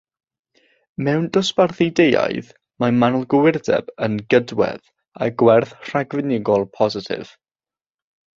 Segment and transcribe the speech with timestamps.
[1.07, 2.49] Mewn dosbarthu deuaidd,
[2.85, 4.83] mae manwl gywirdeb yn gydwedd
[5.27, 7.33] â gwerth rhagfynegol positif.